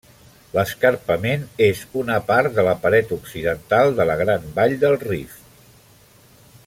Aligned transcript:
L'escarpament 0.53 1.43
és 1.65 1.83
una 2.03 2.15
part 2.31 2.55
de 2.57 2.65
la 2.69 2.73
paret 2.87 3.13
occidental 3.19 3.93
de 4.01 4.09
la 4.13 4.17
Gran 4.23 4.49
Vall 4.57 4.75
del 4.85 4.99
Rift. 5.07 5.47